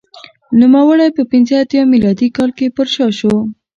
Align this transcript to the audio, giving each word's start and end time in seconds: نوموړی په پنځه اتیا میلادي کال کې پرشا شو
نوموړی 0.59 1.07
په 1.17 1.23
پنځه 1.31 1.55
اتیا 1.63 1.83
میلادي 1.93 2.27
کال 2.37 2.49
کې 2.57 2.73
پرشا 2.77 3.07
شو 3.19 3.33